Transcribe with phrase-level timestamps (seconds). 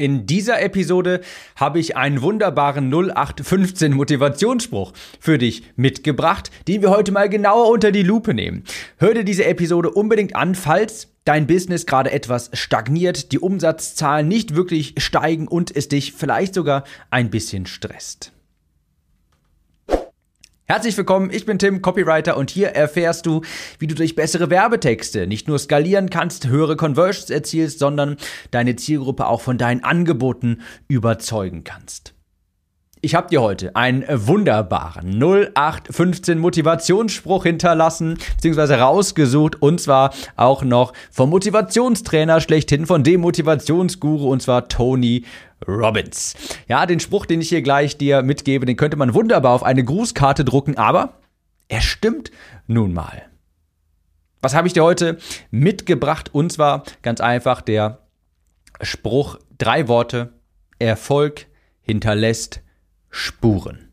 [0.00, 1.20] In dieser Episode
[1.56, 7.92] habe ich einen wunderbaren 0815 Motivationsspruch für dich mitgebracht, den wir heute mal genauer unter
[7.92, 8.64] die Lupe nehmen.
[8.96, 14.54] Hör dir diese Episode unbedingt an, falls dein Business gerade etwas stagniert, die Umsatzzahlen nicht
[14.54, 18.32] wirklich steigen und es dich vielleicht sogar ein bisschen stresst.
[20.70, 23.40] Herzlich willkommen, ich bin Tim, Copywriter und hier erfährst du,
[23.80, 28.16] wie du durch bessere Werbetexte nicht nur skalieren kannst, höhere Conversions erzielst, sondern
[28.52, 32.14] deine Zielgruppe auch von deinen Angeboten überzeugen kannst.
[33.02, 40.92] Ich habe dir heute einen wunderbaren 0815 Motivationsspruch hinterlassen, beziehungsweise rausgesucht, und zwar auch noch
[41.10, 45.24] vom Motivationstrainer schlechthin, von dem Motivationsguru, und zwar Tony
[45.66, 46.34] Robbins.
[46.68, 49.82] Ja, den Spruch, den ich hier gleich dir mitgebe, den könnte man wunderbar auf eine
[49.82, 51.14] Grußkarte drucken, aber
[51.68, 52.30] er stimmt
[52.66, 53.22] nun mal.
[54.42, 55.16] Was habe ich dir heute
[55.50, 56.34] mitgebracht?
[56.34, 58.00] Und zwar ganz einfach der
[58.82, 60.34] Spruch, drei Worte,
[60.78, 61.46] Erfolg
[61.80, 62.60] hinterlässt
[63.10, 63.88] Spuren.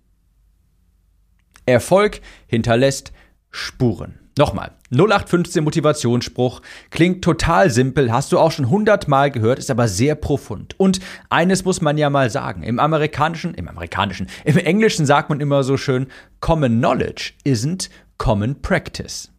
[1.66, 3.12] Erfolg hinterlässt
[3.52, 4.20] Spuren.
[4.38, 10.14] Nochmal, 0815 Motivationsspruch klingt total simpel, hast du auch schon hundertmal gehört, ist aber sehr
[10.14, 10.80] profund.
[10.80, 15.40] Und eines muss man ja mal sagen, im amerikanischen, im amerikanischen, im englischen sagt man
[15.40, 16.08] immer so schön,
[16.40, 19.32] Common Knowledge isn't Common Practice.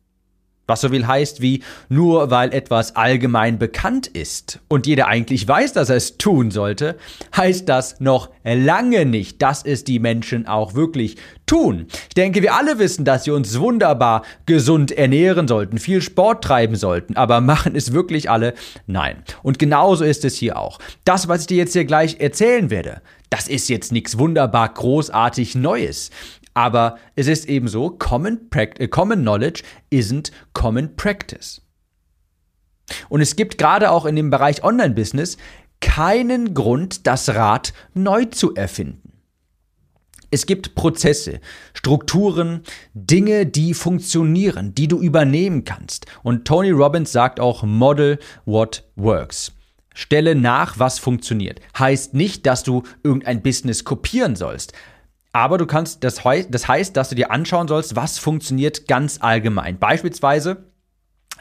[0.69, 5.73] Was so viel heißt wie, nur weil etwas allgemein bekannt ist und jeder eigentlich weiß,
[5.73, 6.99] dass er es tun sollte,
[7.35, 11.87] heißt das noch lange nicht, dass es die Menschen auch wirklich tun.
[12.09, 16.77] Ich denke, wir alle wissen, dass wir uns wunderbar gesund ernähren sollten, viel Sport treiben
[16.77, 18.53] sollten, aber machen es wirklich alle?
[18.87, 19.23] Nein.
[19.43, 20.79] Und genauso ist es hier auch.
[21.07, 25.55] Das, was ich dir jetzt hier gleich erzählen werde, das ist jetzt nichts wunderbar großartig
[25.55, 26.11] Neues.
[26.59, 31.63] Aber es ist eben so, common, äh, common Knowledge isn't Common Practice.
[33.09, 35.37] Und es gibt gerade auch in dem Bereich Online-Business
[35.81, 39.13] keinen Grund, das Rad neu zu erfinden.
[40.33, 41.39] Es gibt Prozesse,
[41.75, 46.07] Strukturen, Dinge, die funktionieren, die du übernehmen kannst.
[46.25, 49.53] Und Tony Robbins sagt auch Model what works.
[49.95, 51.61] Stelle nach, was funktioniert.
[51.79, 54.73] Heißt nicht, dass du irgendein Business kopieren sollst.
[55.33, 59.79] Aber du kannst, das, das heißt, dass du dir anschauen sollst, was funktioniert ganz allgemein.
[59.79, 60.65] Beispielsweise,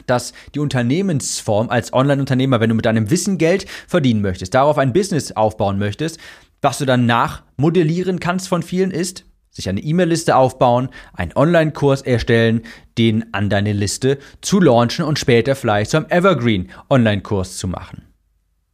[0.06, 4.92] dass die Unternehmensform als Online-Unternehmer, wenn du mit deinem Wissen Geld verdienen möchtest, darauf ein
[4.92, 6.18] Business aufbauen möchtest,
[6.60, 12.62] was du dann nachmodellieren kannst von vielen ist, sich eine E-Mail-Liste aufbauen, einen Online-Kurs erstellen,
[12.96, 18.07] den an deine Liste zu launchen und später vielleicht zum Evergreen Online-Kurs zu machen.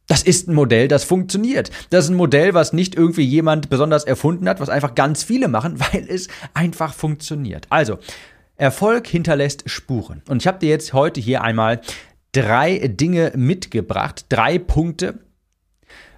[0.07, 1.71] Das ist ein Modell, das funktioniert.
[1.89, 5.47] Das ist ein Modell, was nicht irgendwie jemand besonders erfunden hat, was einfach ganz viele
[5.47, 7.65] machen, weil es einfach funktioniert.
[7.69, 7.97] Also,
[8.57, 10.21] Erfolg hinterlässt Spuren.
[10.29, 11.81] Und ich habe dir jetzt heute hier einmal
[12.31, 15.19] drei Dinge mitgebracht, drei Punkte,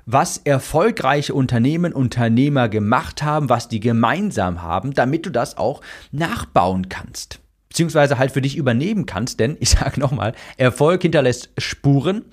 [0.06, 5.82] was erfolgreiche Unternehmen, Unternehmer gemacht haben, was die gemeinsam haben, damit du das auch
[6.12, 7.40] nachbauen kannst
[7.70, 12.26] beziehungsweise halt für dich übernehmen kannst, denn ich sage nochmal, Erfolg hinterlässt Spuren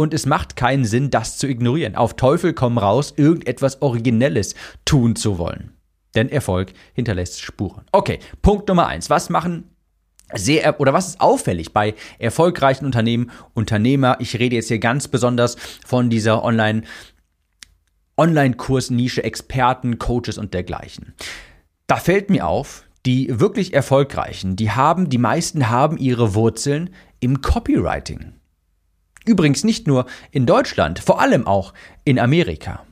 [0.00, 1.94] und es macht keinen Sinn, das zu ignorieren.
[1.94, 4.54] Auf Teufel komm raus, irgendetwas Originelles
[4.86, 5.72] tun zu wollen.
[6.14, 7.84] Denn Erfolg hinterlässt Spuren.
[7.92, 9.10] Okay, Punkt Nummer eins.
[9.10, 9.64] Was machen
[10.32, 14.16] sehr oder was ist auffällig bei erfolgreichen Unternehmen, Unternehmer?
[14.20, 15.56] Ich rede jetzt hier ganz besonders
[15.86, 16.82] von dieser Online
[18.16, 21.14] Online-Kurs-Nische, Experten, Coaches und dergleichen.
[21.86, 26.88] Da fällt mir auf, die wirklich erfolgreichen, die haben, die meisten haben ihre Wurzeln
[27.20, 28.39] im Copywriting.
[29.30, 32.84] Übrigens nicht nur in Deutschland, vor allem auch in Amerika.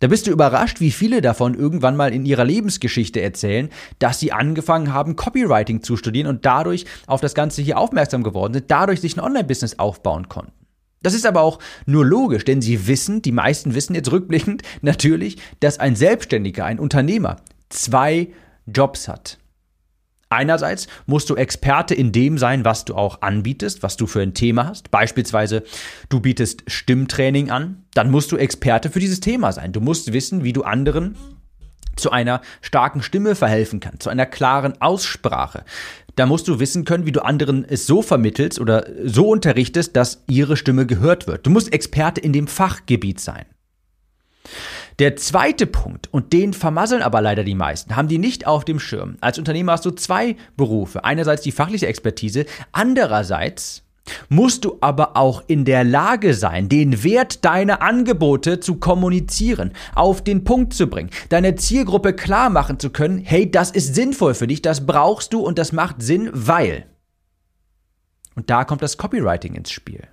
[0.00, 4.30] Da bist du überrascht, wie viele davon irgendwann mal in ihrer Lebensgeschichte erzählen, dass sie
[4.30, 9.00] angefangen haben, Copywriting zu studieren und dadurch auf das Ganze hier aufmerksam geworden sind, dadurch
[9.00, 10.52] sich ein Online-Business aufbauen konnten.
[11.00, 15.38] Das ist aber auch nur logisch, denn sie wissen, die meisten wissen jetzt rückblickend natürlich,
[15.60, 17.36] dass ein Selbstständiger, ein Unternehmer
[17.70, 18.28] zwei
[18.66, 19.38] Jobs hat.
[20.30, 24.34] Einerseits musst du Experte in dem sein, was du auch anbietest, was du für ein
[24.34, 24.90] Thema hast.
[24.90, 25.62] Beispielsweise,
[26.10, 29.72] du bietest Stimmtraining an, dann musst du Experte für dieses Thema sein.
[29.72, 31.16] Du musst wissen, wie du anderen
[31.96, 35.64] zu einer starken Stimme verhelfen kannst, zu einer klaren Aussprache.
[36.14, 40.24] Da musst du wissen können, wie du anderen es so vermittelst oder so unterrichtest, dass
[40.28, 41.46] ihre Stimme gehört wird.
[41.46, 43.46] Du musst Experte in dem Fachgebiet sein.
[44.98, 48.80] Der zweite Punkt, und den vermasseln aber leider die meisten, haben die nicht auf dem
[48.80, 49.16] Schirm.
[49.20, 51.04] Als Unternehmer hast du zwei Berufe.
[51.04, 53.84] Einerseits die fachliche Expertise, andererseits
[54.28, 60.24] musst du aber auch in der Lage sein, den Wert deiner Angebote zu kommunizieren, auf
[60.24, 64.48] den Punkt zu bringen, deine Zielgruppe klar machen zu können, hey, das ist sinnvoll für
[64.48, 66.86] dich, das brauchst du und das macht Sinn, weil.
[68.34, 70.08] Und da kommt das Copywriting ins Spiel.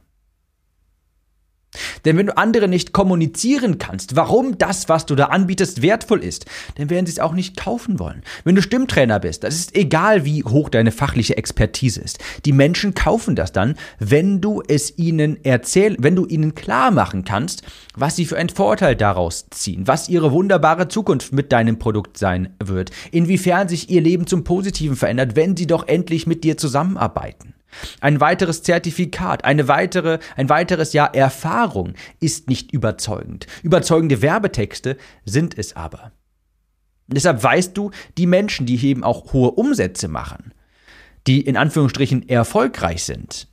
[2.06, 6.46] Denn wenn du andere nicht kommunizieren kannst, warum das, was du da anbietest, wertvoll ist,
[6.76, 8.22] dann werden sie es auch nicht kaufen wollen.
[8.44, 12.20] Wenn du Stimmtrainer bist, das ist egal, wie hoch deine fachliche Expertise ist.
[12.46, 17.24] Die Menschen kaufen das dann, wenn du es ihnen erzählst, wenn du ihnen klar machen
[17.26, 17.64] kannst,
[17.96, 22.54] was sie für einen Vorteil daraus ziehen, was ihre wunderbare Zukunft mit deinem Produkt sein
[22.64, 27.56] wird, inwiefern sich ihr Leben zum Positiven verändert, wenn sie doch endlich mit dir zusammenarbeiten.
[28.02, 33.48] Ein weiteres Zertifikat, eine weitere, ein weiteres Jahr Erfahrung ist nicht überzeugend.
[33.64, 36.12] Überzeugende Werbetexte sind es aber.
[37.08, 40.54] deshalb weißt du, die Menschen, die eben auch hohe Umsätze machen,
[41.28, 43.48] die in Anführungsstrichen erfolgreich sind,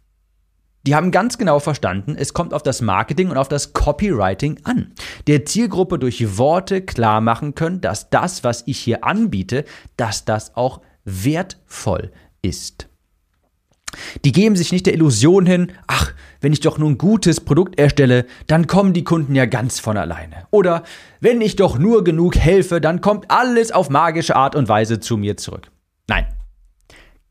[0.85, 4.93] die haben ganz genau verstanden, es kommt auf das Marketing und auf das Copywriting an.
[5.29, 9.65] Der Zielgruppe durch Worte klar machen können, dass das, was ich hier anbiete,
[9.97, 12.11] dass das auch wertvoll
[12.43, 12.89] ist.
[14.25, 17.79] Die geben sich nicht der Illusion hin, ach, wenn ich doch nur ein gutes Produkt
[17.79, 20.47] erstelle, dann kommen die Kunden ja ganz von alleine.
[20.50, 20.83] Oder
[21.21, 25.17] wenn ich doch nur genug helfe, dann kommt alles auf magische Art und Weise zu
[25.17, 25.71] mir zurück.
[26.09, 26.27] Nein,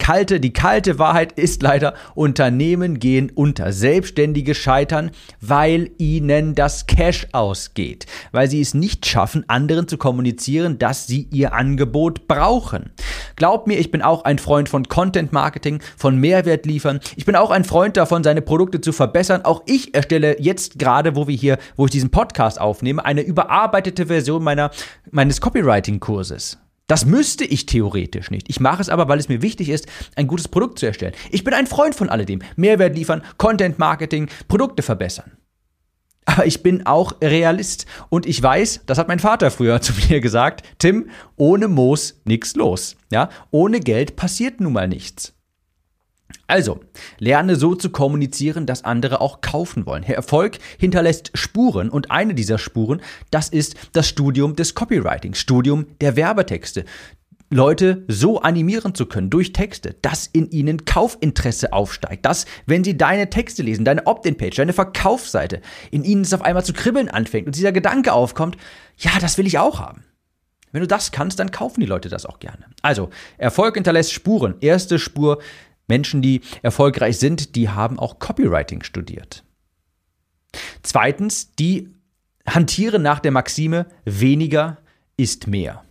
[0.01, 3.71] kalte, die kalte Wahrheit ist leider, Unternehmen gehen unter.
[3.71, 5.11] Selbstständige scheitern,
[5.41, 8.07] weil ihnen das Cash ausgeht.
[8.31, 12.89] Weil sie es nicht schaffen, anderen zu kommunizieren, dass sie ihr Angebot brauchen.
[13.35, 16.99] Glaub mir, ich bin auch ein Freund von Content Marketing, von Mehrwert liefern.
[17.15, 19.43] Ich bin auch ein Freund davon, seine Produkte zu verbessern.
[19.43, 24.07] Auch ich erstelle jetzt gerade, wo wir hier, wo ich diesen Podcast aufnehme, eine überarbeitete
[24.07, 24.71] Version meiner,
[25.11, 26.57] meines Copywriting-Kurses.
[26.91, 28.49] Das müsste ich theoretisch nicht.
[28.49, 31.13] Ich mache es aber, weil es mir wichtig ist, ein gutes Produkt zu erstellen.
[31.29, 32.41] Ich bin ein Freund von alledem.
[32.57, 35.37] Mehrwert liefern, Content Marketing, Produkte verbessern.
[36.25, 40.19] Aber ich bin auch Realist und ich weiß, das hat mein Vater früher zu mir
[40.19, 42.97] gesagt, Tim, ohne Moos nichts los.
[43.09, 45.33] Ja, ohne Geld passiert nun mal nichts.
[46.47, 46.79] Also,
[47.19, 50.03] lerne so zu kommunizieren, dass andere auch kaufen wollen.
[50.03, 55.87] Herr Erfolg hinterlässt Spuren und eine dieser Spuren, das ist das Studium des Copywriting, Studium
[56.01, 56.85] der Werbetexte.
[57.53, 62.95] Leute so animieren zu können durch Texte, dass in ihnen Kaufinteresse aufsteigt, dass, wenn sie
[62.95, 65.61] deine Texte lesen, deine Opt-in-Page, deine Verkaufsseite,
[65.91, 68.55] in ihnen es auf einmal zu kribbeln anfängt und dieser Gedanke aufkommt,
[68.97, 70.05] ja, das will ich auch haben.
[70.71, 72.65] Wenn du das kannst, dann kaufen die Leute das auch gerne.
[72.81, 74.55] Also, Erfolg hinterlässt Spuren.
[74.61, 75.39] Erste Spur,
[75.91, 79.43] Menschen, die erfolgreich sind, die haben auch Copywriting studiert.
[80.83, 81.89] Zweitens, die
[82.47, 84.77] hantieren nach der Maxime, weniger
[85.17, 85.83] ist mehr.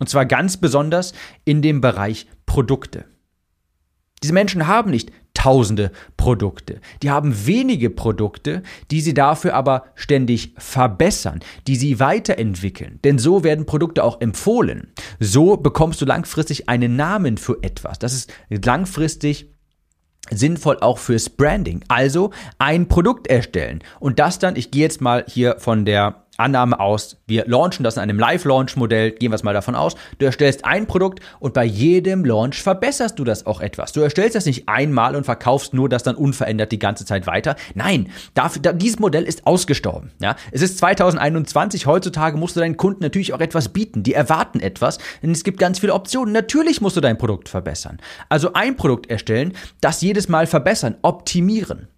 [0.00, 1.12] Und zwar ganz besonders
[1.44, 3.04] in dem Bereich Produkte.
[4.20, 6.80] Diese Menschen haben nicht tausende Produkte.
[7.02, 12.98] Die haben wenige Produkte, die sie dafür aber ständig verbessern, die sie weiterentwickeln.
[13.04, 14.92] Denn so werden Produkte auch empfohlen.
[15.18, 17.98] So bekommst du langfristig einen Namen für etwas.
[17.98, 19.50] Das ist langfristig
[20.30, 21.82] sinnvoll auch fürs Branding.
[21.88, 26.80] Also ein Produkt erstellen und das dann, ich gehe jetzt mal hier von der Annahme
[26.80, 30.64] aus, wir launchen das in einem Live-Launch-Modell, gehen wir es mal davon aus, du erstellst
[30.64, 33.92] ein Produkt und bei jedem Launch verbesserst du das auch etwas.
[33.92, 37.56] Du erstellst das nicht einmal und verkaufst nur das dann unverändert die ganze Zeit weiter.
[37.74, 40.10] Nein, dafür, da, dieses Modell ist ausgestorben.
[40.20, 40.36] Ja?
[40.50, 44.02] Es ist 2021, heutzutage musst du deinen Kunden natürlich auch etwas bieten.
[44.02, 46.32] Die erwarten etwas, denn es gibt ganz viele Optionen.
[46.32, 47.98] Natürlich musst du dein Produkt verbessern.
[48.28, 51.88] Also ein Produkt erstellen, das jedes Mal verbessern, optimieren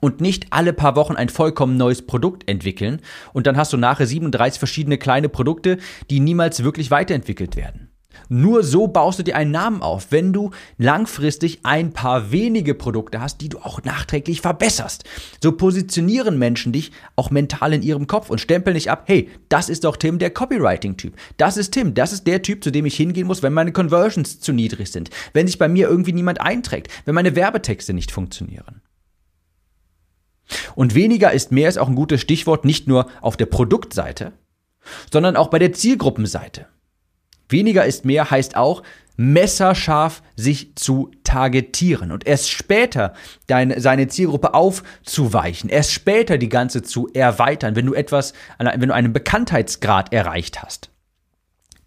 [0.00, 3.00] und nicht alle paar Wochen ein vollkommen neues Produkt entwickeln
[3.32, 5.78] und dann hast du nachher 37 verschiedene kleine Produkte,
[6.10, 7.90] die niemals wirklich weiterentwickelt werden.
[8.28, 13.20] Nur so baust du dir einen Namen auf, wenn du langfristig ein paar wenige Produkte
[13.20, 15.04] hast, die du auch nachträglich verbesserst.
[15.42, 19.68] So positionieren Menschen dich auch mental in ihrem Kopf und stempeln dich ab, hey, das
[19.68, 21.14] ist doch Tim, der Copywriting-Typ.
[21.36, 24.40] Das ist Tim, das ist der Typ, zu dem ich hingehen muss, wenn meine Conversions
[24.40, 28.80] zu niedrig sind, wenn sich bei mir irgendwie niemand einträgt, wenn meine Werbetexte nicht funktionieren.
[30.74, 34.32] Und weniger ist mehr ist auch ein gutes Stichwort, nicht nur auf der Produktseite,
[35.12, 36.66] sondern auch bei der Zielgruppenseite.
[37.48, 38.82] Weniger ist mehr heißt auch,
[39.16, 43.12] messerscharf sich zu targetieren und erst später
[43.48, 48.94] deine, seine Zielgruppe aufzuweichen, erst später die ganze zu erweitern, wenn du etwas, wenn du
[48.94, 50.90] einen Bekanntheitsgrad erreicht hast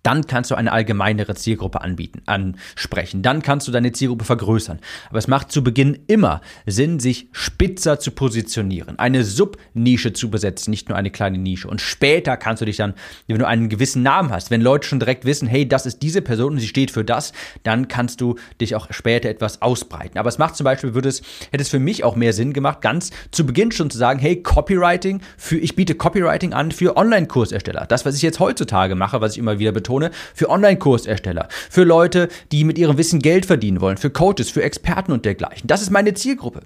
[0.03, 3.21] dann kannst du eine allgemeinere Zielgruppe anbieten, ansprechen.
[3.21, 4.79] Dann kannst du deine Zielgruppe vergrößern.
[5.09, 10.71] Aber es macht zu Beginn immer Sinn, sich spitzer zu positionieren, eine Subnische zu besetzen,
[10.71, 11.69] nicht nur eine kleine Nische.
[11.69, 12.93] Und später kannst du dich dann,
[13.27, 16.21] wenn du einen gewissen Namen hast, wenn Leute schon direkt wissen, hey, das ist diese
[16.21, 17.31] Person und sie steht für das,
[17.63, 20.17] dann kannst du dich auch später etwas ausbreiten.
[20.17, 22.81] Aber es macht zum Beispiel, würde es, hätte es für mich auch mehr Sinn gemacht,
[22.81, 27.85] ganz zu Beginn schon zu sagen, hey, Copywriting für, ich biete Copywriting an für Online-Kursersteller.
[27.87, 31.83] Das, was ich jetzt heutzutage mache, was ich immer wieder betone, betone, für Online-Kursersteller, für
[31.83, 35.67] Leute, die mit ihrem Wissen Geld verdienen wollen, für Coaches, für Experten und dergleichen.
[35.67, 36.61] Das ist meine Zielgruppe.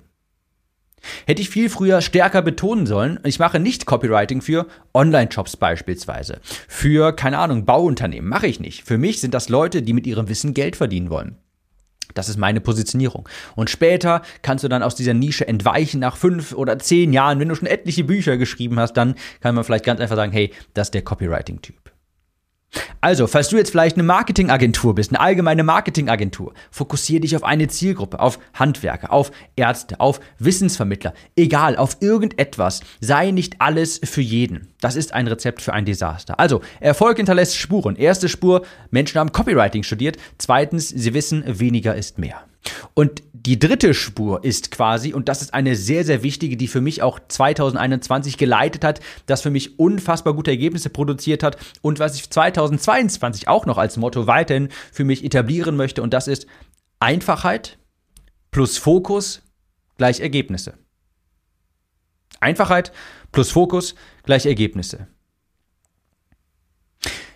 [1.26, 7.14] Hätte ich viel früher stärker betonen sollen, ich mache nicht Copywriting für Online-Shops beispielsweise, für,
[7.14, 8.84] keine Ahnung, Bauunternehmen, mache ich nicht.
[8.84, 11.38] Für mich sind das Leute, die mit ihrem Wissen Geld verdienen wollen.
[12.14, 13.30] Das ist meine Positionierung.
[13.56, 17.50] Und später kannst du dann aus dieser Nische entweichen nach fünf oder zehn Jahren, wenn
[17.50, 20.88] du schon etliche Bücher geschrieben hast, dann kann man vielleicht ganz einfach sagen, hey, das
[20.88, 21.97] ist der Copywriting-Typ.
[23.00, 27.68] Also, falls du jetzt vielleicht eine Marketingagentur bist, eine allgemeine Marketingagentur, fokussiere dich auf eine
[27.68, 32.82] Zielgruppe, auf Handwerker, auf Ärzte, auf Wissensvermittler, egal, auf irgendetwas.
[33.00, 34.74] Sei nicht alles für jeden.
[34.82, 36.40] Das ist ein Rezept für ein Desaster.
[36.40, 37.96] Also, Erfolg hinterlässt Spuren.
[37.96, 40.18] Erste Spur, Menschen haben Copywriting studiert.
[40.38, 42.44] Zweitens, sie wissen, weniger ist mehr.
[42.94, 46.82] Und die dritte Spur ist quasi, und das ist eine sehr, sehr wichtige, die für
[46.82, 52.16] mich auch 2021 geleitet hat, das für mich unfassbar gute Ergebnisse produziert hat und was
[52.16, 56.48] ich 2022 auch noch als Motto weiterhin für mich etablieren möchte, und das ist
[57.00, 57.78] Einfachheit
[58.52, 59.44] plus Fokus
[59.98, 60.74] gleich Ergebnisse.
[62.40, 62.92] Einfachheit
[63.32, 65.08] plus Fokus gleich Ergebnisse.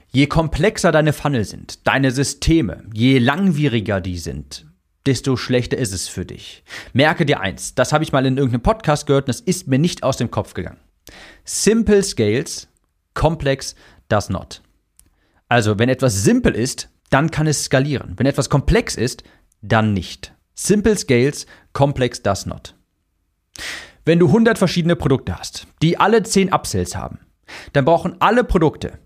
[0.09, 4.70] Je komplexer deine Funnel sind, deine Systeme, je langwieriger die sind,
[5.05, 6.63] desto schlechter ist es für dich.
[6.93, 9.79] Merke dir eins, das habe ich mal in irgendeinem Podcast gehört und das ist mir
[9.79, 10.79] nicht aus dem Kopf gegangen.
[11.43, 12.67] Simple scales,
[13.13, 13.75] complex
[14.09, 14.61] does not.
[15.49, 18.13] Also, wenn etwas simpel ist, dann kann es skalieren.
[18.17, 19.23] Wenn etwas komplex ist,
[19.61, 20.33] dann nicht.
[20.53, 22.75] Simple scales, complex does not.
[24.05, 27.19] Wenn du 100 verschiedene Produkte hast, die alle 10 Upsells haben,
[27.73, 28.99] dann brauchen alle Produkte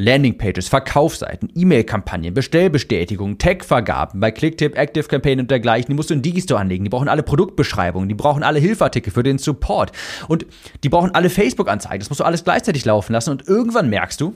[0.00, 5.90] Landingpages, Verkaufsseiten, E-Mail-Kampagnen, Bestellbestätigungen, Tag-Vergaben bei Clicktip, Active Campaign und dergleichen.
[5.90, 6.84] Die musst du in Digistore anlegen.
[6.84, 9.92] Die brauchen alle Produktbeschreibungen, die brauchen alle Hilfartikel für den Support
[10.28, 10.46] und
[10.82, 12.00] die brauchen alle Facebook-Anzeigen.
[12.00, 14.34] Das musst du alles gleichzeitig laufen lassen und irgendwann merkst du,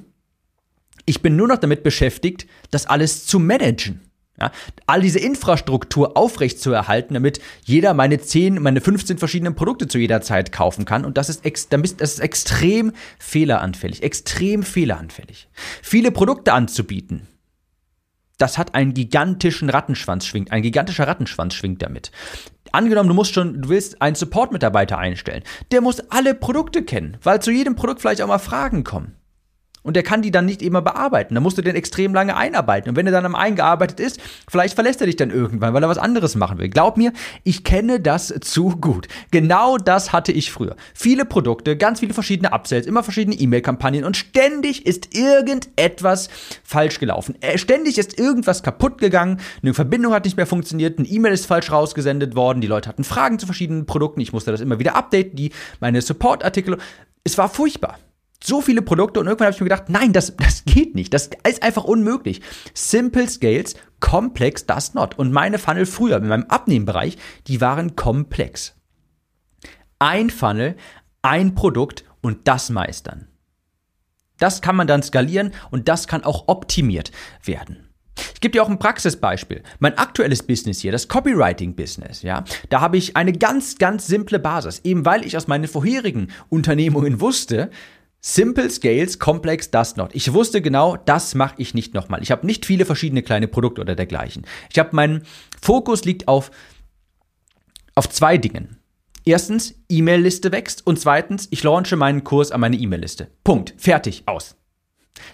[1.06, 4.00] ich bin nur noch damit beschäftigt, das alles zu managen.
[4.40, 4.50] Ja,
[4.86, 10.50] all diese Infrastruktur aufrechtzuerhalten, damit jeder meine 10, meine 15 verschiedenen Produkte zu jeder Zeit
[10.50, 11.04] kaufen kann.
[11.04, 14.02] Und das ist, ex, das ist extrem fehleranfällig.
[14.02, 15.48] Extrem fehleranfällig.
[15.82, 17.28] Viele Produkte anzubieten,
[18.38, 20.50] das hat einen gigantischen Rattenschwanz schwingt.
[20.50, 22.10] Ein gigantischer Rattenschwanz schwingt damit.
[22.72, 25.44] Angenommen, du musst schon, du willst einen Support-Mitarbeiter einstellen.
[25.70, 29.14] Der muss alle Produkte kennen, weil zu jedem Produkt vielleicht auch mal Fragen kommen.
[29.84, 31.34] Und der kann die dann nicht immer bearbeiten.
[31.34, 32.88] Da musst du den extrem lange einarbeiten.
[32.88, 35.90] Und wenn er dann am eingearbeitet ist, vielleicht verlässt er dich dann irgendwann, weil er
[35.90, 36.70] was anderes machen will.
[36.70, 37.12] Glaub mir,
[37.44, 39.08] ich kenne das zu gut.
[39.30, 40.74] Genau das hatte ich früher.
[40.94, 46.30] Viele Produkte, ganz viele verschiedene Upsells, immer verschiedene E-Mail-Kampagnen und ständig ist irgendetwas
[46.64, 47.36] falsch gelaufen.
[47.42, 51.44] Äh, ständig ist irgendwas kaputt gegangen, eine Verbindung hat nicht mehr funktioniert, ein E-Mail ist
[51.44, 54.96] falsch rausgesendet worden, die Leute hatten Fragen zu verschiedenen Produkten, ich musste das immer wieder
[54.96, 56.78] updaten, die meine Support-Artikel.
[57.22, 57.98] Es war furchtbar
[58.44, 61.14] so viele Produkte und irgendwann habe ich mir gedacht, nein, das, das geht nicht.
[61.14, 62.42] Das ist einfach unmöglich.
[62.74, 65.18] Simple Scales, komplex does not.
[65.18, 68.74] Und meine Funnel früher in meinem Abnehmbereich, die waren komplex.
[69.98, 70.76] Ein Funnel,
[71.22, 73.28] ein Produkt und das meistern.
[74.38, 77.12] Das kann man dann skalieren und das kann auch optimiert
[77.44, 77.88] werden.
[78.34, 79.62] Ich gebe dir auch ein Praxisbeispiel.
[79.78, 84.80] Mein aktuelles Business hier, das Copywriting-Business, ja, da habe ich eine ganz, ganz simple Basis.
[84.84, 87.70] Eben weil ich aus meinen vorherigen Unternehmungen wusste,
[88.26, 90.14] Simple Scales, Complex Does Not.
[90.14, 92.22] Ich wusste genau, das mache ich nicht nochmal.
[92.22, 94.46] Ich habe nicht viele verschiedene kleine Produkte oder dergleichen.
[94.70, 95.26] Ich habe meinen
[95.60, 96.50] Fokus liegt auf,
[97.94, 98.78] auf zwei Dingen.
[99.26, 103.28] Erstens, E-Mail-Liste wächst und zweitens, ich launche meinen Kurs an meine E-Mail-Liste.
[103.44, 103.74] Punkt.
[103.76, 104.22] Fertig.
[104.24, 104.56] Aus.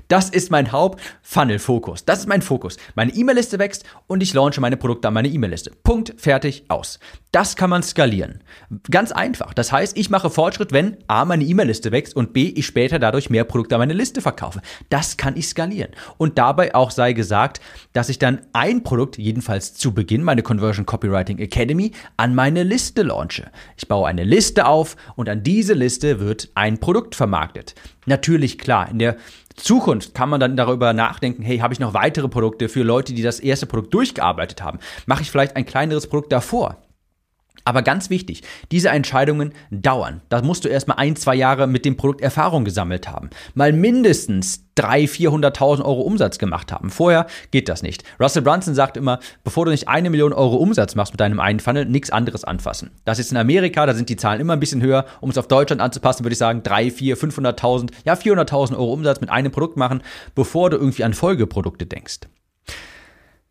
[0.08, 2.04] Das ist mein Haupt-Funnel-Fokus.
[2.04, 2.76] Das ist mein Fokus.
[2.94, 5.72] Meine E-Mail-Liste wächst und ich launche meine Produkte an meine E-Mail-Liste.
[5.82, 6.98] Punkt, fertig, aus.
[7.32, 8.42] Das kann man skalieren.
[8.90, 9.54] Ganz einfach.
[9.54, 13.30] Das heißt, ich mache Fortschritt, wenn A, meine E-Mail-Liste wächst und B, ich später dadurch
[13.30, 14.60] mehr Produkte an meine Liste verkaufe.
[14.88, 15.92] Das kann ich skalieren.
[16.18, 17.60] Und dabei auch sei gesagt,
[17.92, 23.02] dass ich dann ein Produkt, jedenfalls zu Beginn, meine Conversion Copywriting Academy, an meine Liste
[23.02, 23.50] launche.
[23.76, 27.74] Ich baue eine Liste auf und an diese Liste wird ein Produkt vermarktet.
[28.06, 29.16] Natürlich klar, in der
[29.56, 33.22] Zukunft kann man dann darüber nachdenken, hey, habe ich noch weitere Produkte für Leute, die
[33.22, 34.78] das erste Produkt durchgearbeitet haben?
[35.06, 36.78] Mache ich vielleicht ein kleineres Produkt davor?
[37.64, 40.22] Aber ganz wichtig, diese Entscheidungen dauern.
[40.28, 43.30] Da musst du erstmal ein, zwei Jahre mit dem Produkt Erfahrung gesammelt haben.
[43.54, 46.90] Mal mindestens 300.000, 400.000 Euro Umsatz gemacht haben.
[46.90, 48.04] Vorher geht das nicht.
[48.18, 51.60] Russell Brunson sagt immer, bevor du nicht eine Million Euro Umsatz machst mit deinem einen
[51.60, 52.90] Funnel, nichts anderes anfassen.
[53.04, 55.04] Das ist in Amerika, da sind die Zahlen immer ein bisschen höher.
[55.20, 59.20] Um es auf Deutschland anzupassen, würde ich sagen, 3, 4, 500.000, ja 400.000 Euro Umsatz
[59.20, 60.02] mit einem Produkt machen,
[60.34, 62.20] bevor du irgendwie an Folgeprodukte denkst.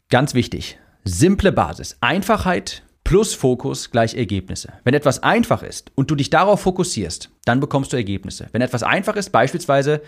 [0.09, 4.71] Ganz wichtig, simple Basis, Einfachheit, plus Fokus gleich Ergebnisse.
[4.83, 8.45] Wenn etwas einfach ist und du dich darauf fokussierst, dann bekommst du Ergebnisse.
[8.51, 10.03] Wenn etwas einfach ist, beispielsweise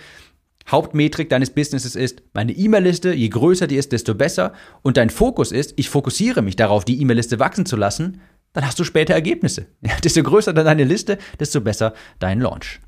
[0.70, 4.53] Hauptmetrik deines Businesses ist, meine E-Mail-Liste, je größer die ist, desto besser.
[4.84, 8.22] Und dein Fokus ist, ich fokussiere mich darauf, die E-Mail-Liste wachsen zu lassen,
[8.53, 9.65] dann hast du später Ergebnisse.
[9.81, 12.81] Ja, desto größer dann deine Liste, desto besser dein Launch.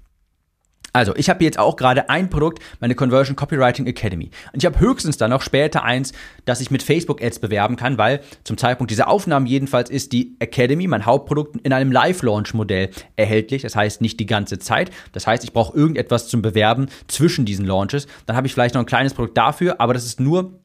[0.94, 4.30] Also, ich habe jetzt auch gerade ein Produkt, meine Conversion Copywriting Academy.
[4.54, 6.14] Und ich habe höchstens dann noch später eins,
[6.46, 10.36] das ich mit Facebook Ads bewerben kann, weil zum Zeitpunkt dieser Aufnahmen jedenfalls ist die
[10.38, 13.64] Academy, mein Hauptprodukt, in einem Live-Launch-Modell erhältlich.
[13.64, 14.92] Das heißt nicht die ganze Zeit.
[15.14, 18.06] Das heißt, ich brauche irgendetwas zum Bewerben zwischen diesen Launches.
[18.28, 20.60] Dann habe ich vielleicht noch ein kleines Produkt dafür, aber das ist nur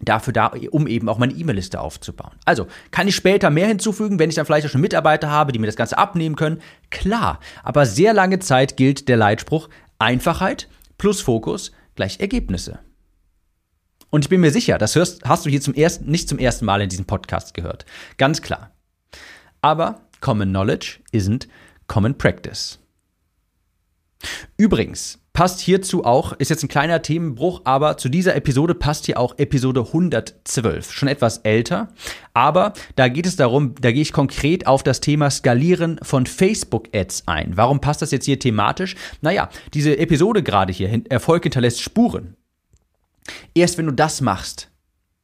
[0.00, 2.32] dafür da, um eben auch meine E-Mail-Liste aufzubauen.
[2.44, 5.58] Also, kann ich später mehr hinzufügen, wenn ich dann vielleicht auch schon Mitarbeiter habe, die
[5.58, 6.60] mir das Ganze abnehmen können?
[6.90, 12.78] Klar, aber sehr lange Zeit gilt der Leitspruch Einfachheit plus Fokus gleich Ergebnisse.
[14.10, 16.64] Und ich bin mir sicher, das hörst, hast du hier zum ersten, nicht zum ersten
[16.64, 17.86] Mal in diesem Podcast gehört.
[18.16, 18.72] Ganz klar.
[19.62, 21.46] Aber Common Knowledge isn't
[21.86, 22.78] Common Practice.
[24.56, 29.18] Übrigens, passt hierzu auch, ist jetzt ein kleiner Themenbruch, aber zu dieser Episode passt hier
[29.18, 31.88] auch Episode 112, schon etwas älter.
[32.34, 37.24] Aber da geht es darum, da gehe ich konkret auf das Thema Skalieren von Facebook-Ads
[37.26, 37.56] ein.
[37.56, 38.96] Warum passt das jetzt hier thematisch?
[39.22, 42.36] Naja, diese Episode gerade hier, Erfolg hinterlässt Spuren.
[43.54, 44.70] Erst wenn du das machst,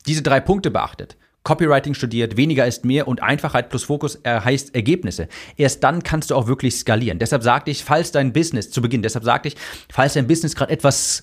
[0.06, 5.28] diese drei Punkte beachtet, Copywriting studiert, weniger ist mehr und Einfachheit plus Fokus heißt Ergebnisse.
[5.56, 7.20] Erst dann kannst du auch wirklich skalieren.
[7.20, 9.56] Deshalb sagte ich, falls dein Business zu Beginn, deshalb sagte ich,
[9.88, 11.22] falls dein Business gerade etwas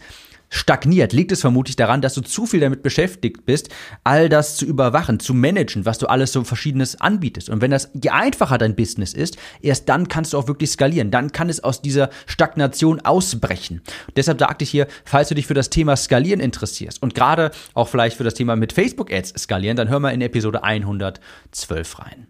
[0.53, 3.69] stagniert, liegt es vermutlich daran, dass du zu viel damit beschäftigt bist,
[4.03, 7.49] all das zu überwachen, zu managen, was du alles so verschiedenes anbietest.
[7.49, 11.09] Und wenn das je einfacher dein Business ist, erst dann kannst du auch wirklich skalieren.
[11.09, 13.81] Dann kann es aus dieser Stagnation ausbrechen.
[14.07, 17.51] Und deshalb sagte ich hier, falls du dich für das Thema Skalieren interessierst und gerade
[17.73, 21.99] auch vielleicht für das Thema mit Facebook Ads skalieren, dann hör mal in Episode 112
[21.99, 22.27] rein.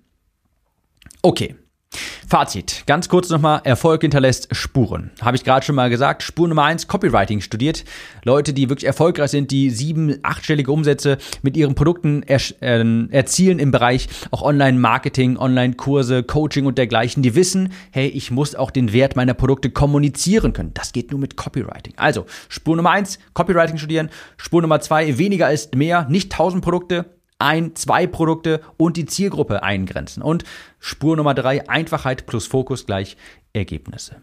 [1.22, 1.56] Okay.
[2.28, 5.12] Fazit, ganz kurz nochmal, Erfolg hinterlässt Spuren.
[5.22, 7.84] Habe ich gerade schon mal gesagt, Spur Nummer eins: Copywriting studiert.
[8.24, 13.60] Leute, die wirklich erfolgreich sind, die sieben, achtstellige Umsätze mit ihren Produkten er, äh, erzielen
[13.60, 18.94] im Bereich auch Online-Marketing, Online-Kurse, Coaching und dergleichen, die wissen, hey, ich muss auch den
[18.94, 20.74] Wert meiner Produkte kommunizieren können.
[20.74, 21.94] Das geht nur mit Copywriting.
[21.98, 24.10] Also, Spur Nummer eins: Copywriting studieren.
[24.38, 27.06] Spur Nummer zwei: weniger ist mehr, nicht tausend Produkte,
[27.44, 30.24] ein, zwei Produkte und die Zielgruppe eingrenzen.
[30.24, 30.44] Und
[30.80, 33.18] Spur Nummer drei, Einfachheit plus Fokus gleich
[33.54, 34.16] Ergebnisse.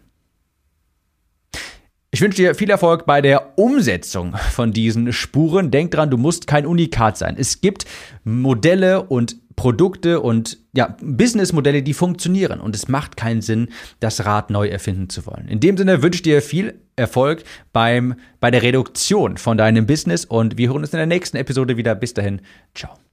[2.13, 5.71] Ich wünsche dir viel Erfolg bei der Umsetzung von diesen Spuren.
[5.71, 7.35] Denk dran, du musst kein Unikat sein.
[7.37, 7.85] Es gibt
[8.25, 12.59] Modelle und Produkte und ja, Businessmodelle, die funktionieren.
[12.59, 13.69] Und es macht keinen Sinn,
[14.01, 15.47] das Rad neu erfinden zu wollen.
[15.47, 20.25] In dem Sinne wünsche ich dir viel Erfolg beim, bei der Reduktion von deinem Business
[20.25, 21.95] und wir hören uns in der nächsten Episode wieder.
[21.95, 22.41] Bis dahin,
[22.75, 23.10] ciao.